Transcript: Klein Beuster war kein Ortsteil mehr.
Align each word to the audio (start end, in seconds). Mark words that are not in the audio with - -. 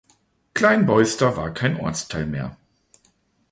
Klein 0.55 0.87
Beuster 0.87 1.37
war 1.37 1.53
kein 1.53 1.79
Ortsteil 1.79 2.25
mehr. 2.25 2.57